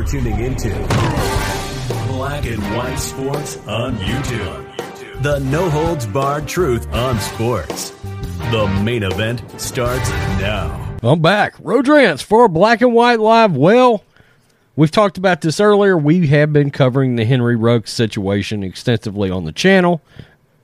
You're 0.00 0.08
tuning 0.08 0.40
into 0.40 0.70
Black 2.06 2.46
and 2.46 2.62
White 2.74 2.96
Sports 2.96 3.58
on 3.66 3.96
YouTube. 3.96 5.22
The 5.22 5.40
no 5.40 5.68
holds 5.68 6.06
barred 6.06 6.48
truth 6.48 6.90
on 6.94 7.20
sports. 7.20 7.90
The 8.50 8.66
main 8.82 9.02
event 9.02 9.42
starts 9.60 10.08
now. 10.40 10.96
I'm 11.02 11.20
back. 11.20 11.54
Rodrance 11.58 12.22
for 12.22 12.48
Black 12.48 12.80
and 12.80 12.94
White 12.94 13.20
Live. 13.20 13.54
Well, 13.54 14.02
we've 14.74 14.90
talked 14.90 15.18
about 15.18 15.42
this 15.42 15.60
earlier. 15.60 15.98
We 15.98 16.28
have 16.28 16.50
been 16.50 16.70
covering 16.70 17.16
the 17.16 17.26
Henry 17.26 17.56
Ruggs 17.56 17.90
situation 17.90 18.62
extensively 18.62 19.30
on 19.30 19.44
the 19.44 19.52
channel. 19.52 20.00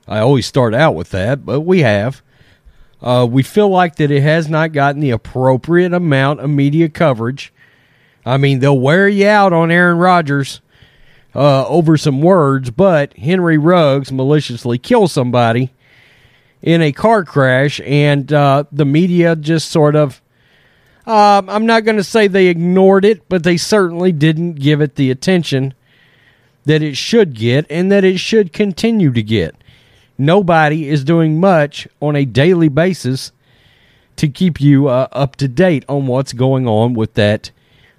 I 0.08 0.20
always 0.20 0.46
start 0.46 0.72
out 0.72 0.94
with 0.94 1.10
that, 1.10 1.44
but 1.44 1.60
we 1.60 1.80
have. 1.80 2.22
Uh, 3.02 3.28
we 3.30 3.42
feel 3.42 3.68
like 3.68 3.96
that 3.96 4.10
it 4.10 4.22
has 4.22 4.48
not 4.48 4.72
gotten 4.72 5.02
the 5.02 5.10
appropriate 5.10 5.92
amount 5.92 6.40
of 6.40 6.48
media 6.48 6.88
coverage. 6.88 7.52
I 8.26 8.36
mean, 8.36 8.58
they'll 8.58 8.78
wear 8.78 9.08
you 9.08 9.26
out 9.26 9.54
on 9.54 9.70
Aaron 9.70 9.96
Rodgers 9.96 10.60
uh, 11.34 11.66
over 11.66 11.96
some 11.96 12.20
words, 12.20 12.70
but 12.70 13.16
Henry 13.16 13.56
Ruggs 13.56 14.12
maliciously 14.12 14.76
kills 14.76 15.12
somebody 15.12 15.72
in 16.60 16.82
a 16.82 16.92
car 16.92 17.24
crash, 17.24 17.80
and 17.84 18.30
uh, 18.32 18.64
the 18.70 18.84
media 18.84 19.36
just 19.36 19.70
sort 19.70 19.96
of. 19.96 20.20
Um, 21.06 21.48
I'm 21.48 21.66
not 21.66 21.84
going 21.84 21.98
to 21.98 22.04
say 22.04 22.26
they 22.26 22.48
ignored 22.48 23.04
it, 23.04 23.28
but 23.28 23.44
they 23.44 23.56
certainly 23.56 24.10
didn't 24.10 24.54
give 24.54 24.80
it 24.80 24.96
the 24.96 25.12
attention 25.12 25.72
that 26.64 26.82
it 26.82 26.96
should 26.96 27.34
get 27.34 27.64
and 27.70 27.92
that 27.92 28.02
it 28.02 28.18
should 28.18 28.52
continue 28.52 29.12
to 29.12 29.22
get 29.22 29.54
nobody 30.18 30.88
is 30.88 31.04
doing 31.04 31.38
much 31.40 31.86
on 32.00 32.16
a 32.16 32.24
daily 32.24 32.68
basis 32.68 33.32
to 34.16 34.28
keep 34.28 34.60
you 34.60 34.88
uh, 34.88 35.08
up 35.12 35.36
to 35.36 35.48
date 35.48 35.84
on 35.88 36.06
what's 36.06 36.32
going 36.32 36.66
on 36.66 36.94
with 36.94 37.14
that 37.14 37.50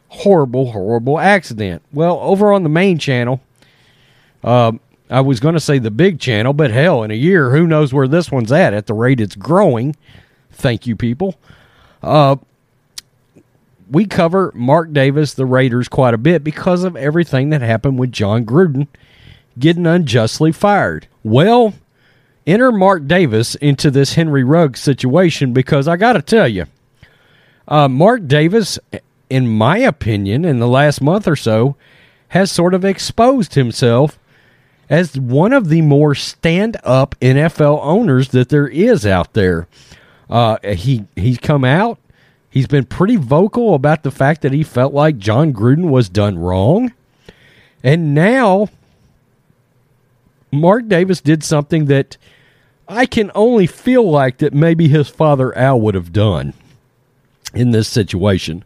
horrible, 0.10 0.72
horrible 0.72 1.20
accident. 1.20 1.82
Well, 1.92 2.20
over 2.22 2.54
on 2.54 2.64
the 2.64 2.70
main 2.70 2.98
channel, 2.98 3.42
uh, 4.44 4.74
I 5.10 5.22
was 5.22 5.40
going 5.40 5.54
to 5.54 5.60
say 5.60 5.80
the 5.80 5.92
big 5.92 6.20
channel, 6.20 6.54
but 6.54 6.72
hell, 6.72 7.04
in 7.04 7.12
a 7.12 7.16
year, 7.16 7.52
who 7.52 7.68
knows 7.68 7.94
where 7.94 8.08
this 8.08 8.32
one's 8.32 8.52
at 8.52 8.74
at 8.74 8.88
the 8.88 8.94
rate 8.94 9.20
it's 9.20 9.36
growing. 9.36 9.96
Thank 10.52 10.88
you, 10.88 10.96
people. 10.96 11.36
Uh, 12.02 12.38
we 13.90 14.06
cover 14.06 14.52
Mark 14.54 14.92
Davis, 14.92 15.34
the 15.34 15.46
Raiders, 15.46 15.88
quite 15.88 16.14
a 16.14 16.18
bit 16.18 16.44
because 16.44 16.84
of 16.84 16.96
everything 16.96 17.50
that 17.52 17.62
happened 17.62 18.00
with 18.00 18.12
Jon 18.12 18.46
Gruden 18.46 18.88
getting 19.58 19.88
unjustly 19.88 20.52
fired. 20.52 21.08
Well, 21.24 21.74
enter 22.46 22.72
Mark 22.72 23.08
Davis 23.08 23.56
into 23.56 23.90
this 23.90 24.14
Henry 24.14 24.44
Ruggs 24.44 24.82
situation 24.82 25.54
because 25.54 25.88
I 25.88 25.96
got 25.96 26.14
to 26.14 26.22
tell 26.22 26.48
you, 26.48 26.66
uh, 27.68 27.88
Mark 27.88 28.28
Davis, 28.28 28.78
in 29.30 29.48
my 29.48 29.78
opinion, 29.78 30.46
in 30.46 30.60
the 30.60 30.68
last 30.68 31.02
month 31.02 31.28
or 31.28 31.36
so, 31.36 31.76
has 32.30 32.52
sort 32.52 32.74
of 32.74 32.86
exposed 32.86 33.56
himself 33.56 34.20
as 34.90 35.18
one 35.20 35.54
of 35.54 35.70
the 35.70 35.82
more 35.82 36.16
stand 36.16 36.78
up 36.84 37.16
NFL 37.20 37.80
owners 37.82 38.30
that 38.30 38.50
there 38.50 38.68
is 38.68 39.06
out 39.06 39.34
there. 39.34 39.68
Uh, 40.30 40.58
he 40.64 41.06
he's 41.16 41.38
come 41.38 41.64
out. 41.64 42.00
He's 42.50 42.68
been 42.68 42.86
pretty 42.86 43.18
vocal 43.18 43.76
about 43.76 44.04
the 44.04 44.12
fact 44.12 44.42
that 44.42 44.54
he 44.54 44.64
felt 44.64 44.94
like 44.94 45.18
Jon 45.18 45.54
Gruden 45.54 45.90
was 45.90 46.10
done 46.10 46.40
wrong. 46.40 46.94
And 47.84 48.16
now 48.16 48.70
Mark 50.52 50.88
Davis 50.88 51.22
did 51.22 51.44
something 51.44 51.86
that 51.86 52.18
I 52.88 53.06
can 53.06 53.32
only 53.36 53.68
feel 53.68 54.10
like 54.10 54.38
that 54.38 54.54
maybe 54.54 54.88
his 54.88 55.10
father 55.10 55.56
Al 55.58 55.80
would 55.82 55.96
have 55.96 56.14
done 56.14 56.54
in 57.54 57.72
this 57.72 57.88
situation. 57.88 58.64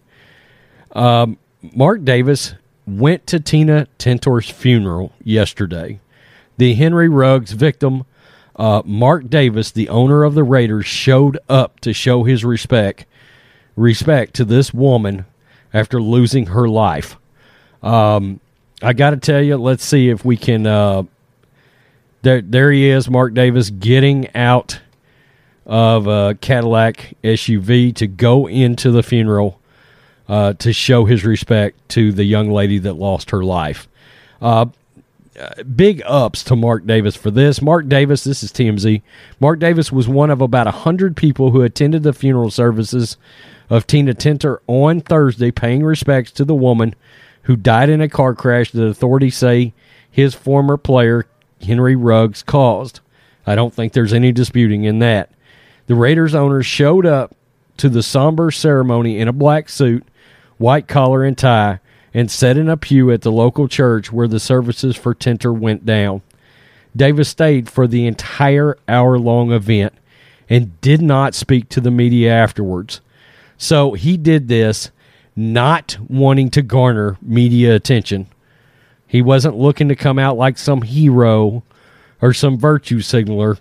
Um, 0.94 1.38
Mark 1.62 2.04
Davis 2.04 2.56
went 2.86 3.28
to 3.28 3.40
Tina 3.40 3.88
Tintor's 3.98 4.50
funeral 4.50 5.14
yesterday. 5.24 6.00
The 6.58 6.74
Henry 6.74 7.10
Ruggs 7.10 7.54
victim, 7.54 8.06
uh, 8.56 8.82
Mark 8.86 9.30
Davis, 9.30 9.72
the 9.72 9.90
owner 9.90 10.24
of 10.24 10.36
the 10.36 10.44
Raiders, 10.44 10.86
showed 10.86 11.38
up 11.48 11.80
to 11.82 11.94
show 11.94 12.24
his 12.24 12.44
respect 12.44 13.06
respect 13.78 14.34
to 14.36 14.46
this 14.46 14.74
woman 14.74 15.26
after 15.74 16.02
losing 16.02 16.48
her 16.48 16.68
life. 16.68 17.18
Um, 17.82 18.42
I 18.82 18.94
got 18.94 19.12
to 19.12 19.18
tell 19.18 19.42
you, 19.42 19.56
let's 19.58 19.86
see 19.86 20.10
if 20.10 20.26
we 20.26 20.36
can 20.36 20.68
uh, 20.68 21.04
there, 22.22 22.42
there 22.42 22.72
he 22.72 22.90
is, 22.90 23.10
Mark 23.10 23.34
Davis, 23.34 23.70
getting 23.70 24.34
out 24.36 24.82
of 25.66 26.08
a 26.08 26.36
Cadillac 26.40 27.16
SUV 27.24 27.96
to 27.96 28.08
go 28.08 28.48
into 28.48 28.92
the 28.92 29.04
funeral 29.04 29.61
uh, 30.32 30.54
to 30.54 30.72
show 30.72 31.04
his 31.04 31.26
respect 31.26 31.78
to 31.90 32.14
the 32.14 32.24
young 32.24 32.50
lady 32.50 32.78
that 32.78 32.94
lost 32.94 33.32
her 33.32 33.44
life. 33.44 33.90
Uh, 34.42 34.68
big 35.76 36.02
ups 36.06 36.42
to 36.46 36.56
Mark 36.56 36.86
Davis 36.86 37.18
for 37.18 37.30
this. 37.30 37.62
Mark 37.62 37.90
Davis, 37.90 38.24
this 38.24 38.42
is 38.42 38.50
TMZ. 38.50 39.02
Mark 39.42 39.60
Davis 39.60 39.92
was 39.92 40.08
one 40.08 40.30
of 40.30 40.40
about 40.40 40.68
100 40.68 41.18
people 41.18 41.52
who 41.52 41.62
attended 41.62 42.04
the 42.04 42.14
funeral 42.14 42.50
services 42.50 43.18
of 43.70 43.86
Tina 43.86 44.14
Tintor 44.14 44.60
on 44.68 45.02
Thursday, 45.02 45.52
paying 45.52 45.84
respects 45.84 46.32
to 46.32 46.46
the 46.46 46.56
woman 46.56 46.96
who 47.44 47.58
died 47.58 47.90
in 47.90 48.00
a 48.00 48.08
car 48.08 48.34
crash 48.34 48.72
that 48.72 48.86
authorities 48.86 49.36
say 49.36 49.74
his 50.10 50.34
former 50.34 50.78
player 50.78 51.26
Henry 51.62 51.98
Ruggs 51.98 52.42
caused. 52.42 53.02
I 53.46 53.56
don't 53.56 53.74
think 53.74 53.92
there's 53.92 54.14
any 54.14 54.32
disputing 54.32 54.86
in 54.86 55.00
that. 55.00 55.30
The 55.88 55.96
Raiders 55.96 56.34
owner 56.34 56.64
showed 56.64 57.06
up 57.06 57.36
to 57.78 57.90
the 57.90 58.04
somber 58.04 58.52
ceremony 58.52 59.20
in 59.20 59.28
a 59.28 59.34
black 59.34 59.70
suit, 59.70 60.06
white 60.58 60.88
collar, 60.88 61.24
and 61.24 61.38
tie, 61.38 61.80
and 62.14 62.30
sat 62.30 62.58
in 62.58 62.70
a 62.70 62.78
pew 62.78 63.12
at 63.12 63.22
the 63.22 63.32
local 63.32 63.68
church 63.68 64.12
where 64.12 64.28
the 64.28 64.40
services 64.40 64.96
for 64.96 65.16
Tintor 65.16 65.58
went 65.58 65.86
down. 65.86 66.22
Davis 66.96 67.30
stayed 67.30 67.70
for 67.70 67.88
the 67.88 68.06
entire 68.06 68.78
hour 68.88 69.18
long 69.18 69.52
event 69.52 69.94
and 70.50 70.80
did 70.82 71.02
not 71.02 71.34
speak 71.34 71.70
to 71.70 71.80
the 71.80 71.92
media 71.92 72.34
afterwards. 72.34 73.00
So 73.58 73.94
he 73.94 74.18
did 74.18 74.48
this 74.48 74.92
not 75.36 75.98
wanting 76.10 76.50
to 76.52 76.62
garner 76.62 77.18
media 77.22 77.74
attention. 77.76 78.28
He 79.08 79.22
wasn't 79.22 79.58
looking 79.58 79.88
to 79.88 79.96
come 79.96 80.20
out 80.20 80.38
like 80.38 80.58
some 80.58 80.82
hero 80.82 81.64
or 82.22 82.34
some 82.34 82.58
virtue 82.58 83.02
signaler. 83.02 83.58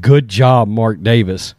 Good 0.00 0.28
job, 0.28 0.68
Mark 0.68 1.02
Davis. 1.02 1.54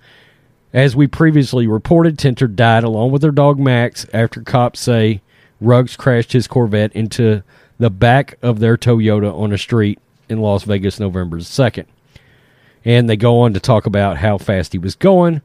As 0.74 0.96
we 0.96 1.06
previously 1.06 1.68
reported, 1.68 2.18
Tintor 2.18 2.54
died 2.54 2.84
along 2.84 3.12
with 3.12 3.22
her 3.22 3.32
dog 3.32 3.60
Max 3.60 4.08
after 4.12 4.42
cops 4.42 4.80
say 4.80 5.22
Ruggs 5.62 5.96
crashed 5.96 6.34
his 6.34 6.48
Corvette 6.48 6.92
into 6.94 7.44
the 7.78 7.92
back 7.92 8.40
of 8.42 8.60
their 8.60 8.76
Toyota 8.76 9.32
on 9.32 9.54
a 9.54 9.58
street 9.58 10.00
in 10.30 10.40
Las 10.40 10.64
Vegas 10.64 11.00
November 11.00 11.38
2nd. 11.38 11.86
And 12.84 13.08
they 13.08 13.16
go 13.16 13.42
on 13.42 13.54
to 13.54 13.60
talk 13.60 13.86
about 13.86 14.18
how 14.18 14.40
fast 14.40 14.74
he 14.74 14.80
was 14.80 14.96
going. 14.96 15.44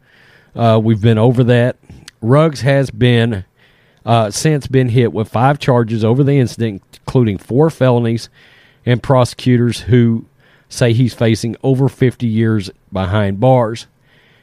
Uh, 0.56 0.80
we've 0.82 1.02
been 1.02 1.18
over 1.18 1.44
that. 1.44 1.76
Ruggs 2.22 2.62
has 2.62 2.90
been 2.90 3.44
uh, 4.06 4.30
since 4.30 4.66
been 4.66 4.88
hit 4.88 5.12
with 5.12 5.28
five 5.28 5.58
charges 5.58 6.04
over 6.04 6.24
the 6.24 6.38
incident, 6.38 6.82
including 7.06 7.36
four 7.36 7.68
felonies, 7.68 8.30
and 8.86 9.02
prosecutors 9.02 9.82
who 9.82 10.24
say 10.70 10.94
he's 10.94 11.12
facing 11.12 11.54
over 11.62 11.90
50 11.90 12.26
years 12.26 12.70
behind 12.90 13.38
bars. 13.40 13.86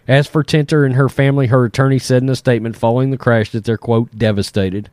As 0.07 0.27
for 0.27 0.43
Tintor 0.43 0.85
and 0.85 0.95
her 0.95 1.09
family, 1.09 1.47
her 1.47 1.65
attorney 1.65 1.99
said 1.99 2.21
in 2.21 2.29
a 2.29 2.35
statement 2.35 2.77
following 2.77 3.11
the 3.11 3.17
crash 3.17 3.51
that 3.51 3.63
they're, 3.63 3.77
quote, 3.77 4.15
devastated 4.17 4.89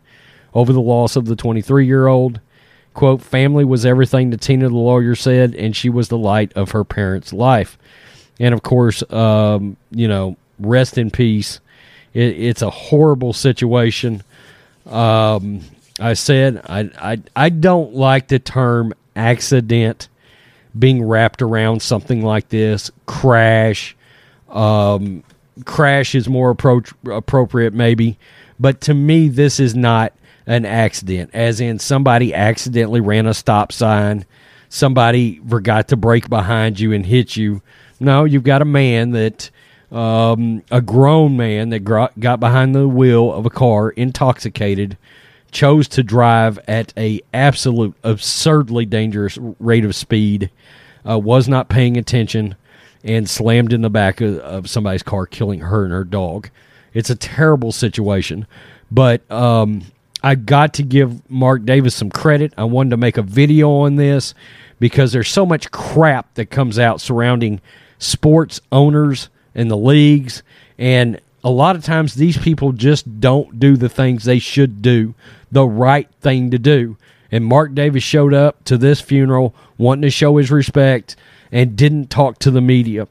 over 0.54 0.72
the 0.72 0.80
loss 0.80 1.16
of 1.16 1.26
the 1.26 1.36
23 1.36 1.86
year 1.86 2.06
old. 2.06 2.40
Quote, 2.94 3.22
family 3.22 3.64
was 3.64 3.86
everything 3.86 4.30
to 4.30 4.36
Tina, 4.36 4.68
the 4.68 4.74
lawyer 4.74 5.14
said, 5.14 5.54
and 5.54 5.74
she 5.74 5.88
was 5.88 6.08
the 6.08 6.18
light 6.18 6.52
of 6.54 6.72
her 6.72 6.84
parents' 6.84 7.32
life. 7.32 7.78
And 8.38 8.54
of 8.54 8.62
course, 8.62 9.02
um, 9.10 9.76
you 9.90 10.08
know, 10.08 10.36
rest 10.58 10.98
in 10.98 11.10
peace. 11.10 11.60
It, 12.12 12.38
it's 12.38 12.62
a 12.62 12.70
horrible 12.70 13.32
situation. 13.32 14.22
Um, 14.86 15.60
I 16.00 16.14
said 16.14 16.62
I, 16.68 16.90
I 16.98 17.22
I 17.36 17.48
don't 17.48 17.94
like 17.94 18.28
the 18.28 18.38
term 18.38 18.92
accident 19.14 20.08
being 20.76 21.04
wrapped 21.04 21.42
around 21.42 21.82
something 21.82 22.22
like 22.22 22.48
this. 22.48 22.90
Crash, 23.06 23.96
um, 24.52 25.24
crash 25.64 26.14
is 26.14 26.28
more 26.28 26.54
appro- 26.54 27.16
appropriate 27.16 27.74
maybe, 27.74 28.18
but 28.60 28.80
to 28.82 28.94
me 28.94 29.28
this 29.28 29.58
is 29.58 29.74
not 29.74 30.12
an 30.46 30.64
accident. 30.64 31.30
As 31.32 31.60
in 31.60 31.78
somebody 31.78 32.34
accidentally 32.34 33.00
ran 33.00 33.26
a 33.26 33.34
stop 33.34 33.72
sign, 33.72 34.24
somebody 34.68 35.40
forgot 35.48 35.88
to 35.88 35.96
brake 35.96 36.28
behind 36.28 36.80
you 36.80 36.92
and 36.92 37.06
hit 37.06 37.36
you. 37.36 37.62
No, 38.00 38.24
you've 38.24 38.42
got 38.42 38.62
a 38.62 38.66
man 38.66 39.12
that 39.12 39.50
um, 39.92 40.62
a 40.70 40.80
grown 40.80 41.36
man 41.36 41.68
that 41.68 41.80
got 41.80 42.40
behind 42.40 42.74
the 42.74 42.88
wheel 42.88 43.32
of 43.32 43.46
a 43.46 43.50
car 43.50 43.90
intoxicated 43.90 44.96
chose 45.50 45.86
to 45.86 46.02
drive 46.02 46.58
at 46.66 46.94
a 46.96 47.20
absolute 47.34 47.94
absurdly 48.02 48.86
dangerous 48.86 49.38
rate 49.60 49.84
of 49.84 49.94
speed 49.94 50.50
uh, 51.08 51.18
was 51.18 51.46
not 51.46 51.68
paying 51.68 51.98
attention 51.98 52.54
and 53.04 53.28
slammed 53.28 53.72
in 53.72 53.82
the 53.82 53.90
back 53.90 54.20
of, 54.20 54.38
of, 54.38 54.70
somebody's 54.70 55.02
car 55.02 55.26
killing 55.26 55.60
her 55.60 55.84
and 55.84 55.92
her 55.92 56.04
dog 56.04 56.50
it's 56.92 57.10
a 57.10 57.16
terrible 57.16 57.72
situation 57.72 58.46
but 58.90 59.28
um, 59.30 59.82
I 60.22 60.36
got 60.36 60.74
to 60.74 60.82
give 60.82 61.28
Mark 61.28 61.64
Davis 61.64 61.96
some 61.96 62.10
credit. 62.10 62.52
I 62.56 62.64
wanted 62.64 62.90
to 62.90 62.96
make 62.96 63.16
a 63.16 63.22
video 63.22 63.70
on 63.70 63.96
this 63.96 64.34
because 64.78 65.12
there's 65.12 65.30
so 65.30 65.44
much 65.44 65.70
crap 65.70 66.34
that 66.34 66.46
comes 66.46 66.78
out 66.78 67.00
surrounding 67.00 67.60
sports 67.98 68.60
owners 68.70 69.30
and 69.54 69.70
the 69.70 69.76
leagues. 69.76 70.42
And 70.78 71.20
a 71.42 71.50
lot 71.50 71.74
of 71.74 71.84
times 71.84 72.14
these 72.14 72.38
people 72.38 72.72
just 72.72 73.20
don't 73.20 73.58
do 73.58 73.76
the 73.76 73.88
things 73.88 74.24
they 74.24 74.38
should 74.38 74.80
do, 74.80 75.14
the 75.50 75.66
right 75.66 76.08
thing 76.20 76.50
to 76.52 76.58
do. 76.58 76.96
And 77.32 77.44
Mark 77.44 77.74
Davis 77.74 78.04
showed 78.04 78.34
up 78.34 78.62
to 78.64 78.76
this 78.76 79.00
funeral 79.00 79.54
wanting 79.78 80.02
to 80.02 80.10
show 80.10 80.36
his 80.36 80.50
respect 80.50 81.16
and 81.52 81.76
didn't 81.76 82.08
talk 82.08 82.38
to 82.40 82.50
the 82.50 82.62
media. 82.62 83.06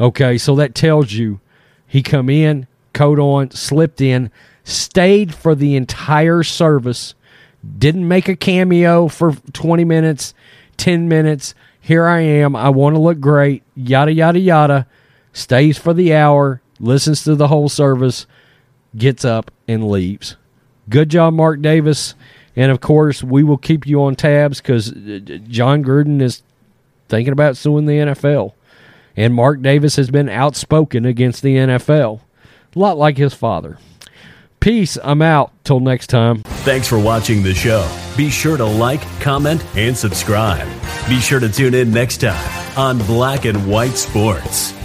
Okay, 0.00 0.38
so 0.38 0.54
that 0.56 0.74
tells 0.74 1.12
you 1.12 1.40
he 1.86 2.02
come 2.02 2.30
in, 2.30 2.66
coat 2.92 3.18
on, 3.18 3.50
slipped 3.50 4.00
in, 4.00 4.30
stayed 4.64 5.34
for 5.34 5.54
the 5.54 5.76
entire 5.76 6.42
service, 6.42 7.14
didn't 7.78 8.06
make 8.06 8.28
a 8.28 8.36
cameo 8.36 9.08
for 9.08 9.34
20 9.52 9.84
minutes, 9.84 10.32
10 10.76 11.08
minutes. 11.08 11.54
Here 11.80 12.06
I 12.06 12.20
am. 12.20 12.54
I 12.56 12.68
want 12.68 12.94
to 12.94 13.00
look 13.00 13.20
great. 13.20 13.62
Yada, 13.74 14.12
yada, 14.12 14.38
yada. 14.38 14.86
Stays 15.32 15.78
for 15.78 15.92
the 15.92 16.14
hour, 16.14 16.60
listens 16.80 17.24
to 17.24 17.34
the 17.34 17.48
whole 17.48 17.68
service, 17.68 18.26
gets 18.96 19.24
up, 19.24 19.50
and 19.68 19.88
leaves. 19.88 20.36
Good 20.88 21.10
job, 21.10 21.34
Mark 21.34 21.60
Davis. 21.62 22.14
And 22.54 22.72
of 22.72 22.80
course, 22.80 23.22
we 23.22 23.44
will 23.44 23.58
keep 23.58 23.86
you 23.86 24.02
on 24.02 24.16
tabs 24.16 24.60
because 24.60 24.92
uh, 24.92 25.20
John 25.22 25.44
Jon 25.48 25.84
Gruden 25.84 26.22
is 26.22 26.42
thinking 27.08 27.32
about 27.32 27.56
suing 27.56 27.86
the 27.86 27.98
NFL. 27.98 28.52
And 29.16 29.34
Mark 29.34 29.62
Davis 29.62 29.96
has 29.96 30.10
been 30.10 30.28
outspoken 30.28 31.04
against 31.06 31.42
the 31.42 31.56
NFL, 31.56 32.20
a 32.74 32.78
lot 32.78 32.98
like 32.98 33.16
his 33.16 33.32
father. 33.32 33.78
Peace. 34.60 34.98
I'm 35.02 35.22
out. 35.22 35.52
Till 35.64 35.80
next 35.80 36.08
time. 36.08 36.42
Thanks 36.42 36.88
for 36.88 36.98
watching 36.98 37.42
the 37.42 37.54
show. 37.54 37.88
Be 38.16 38.30
sure 38.30 38.56
to 38.56 38.64
like, 38.64 39.00
comment, 39.20 39.64
and 39.76 39.96
subscribe. 39.96 40.66
Be 41.08 41.20
sure 41.20 41.40
to 41.40 41.48
tune 41.48 41.74
in 41.74 41.92
next 41.92 42.18
time 42.18 42.78
on 42.78 42.98
Black 42.98 43.44
and 43.44 43.68
White 43.70 43.96
Sports. 43.96 44.75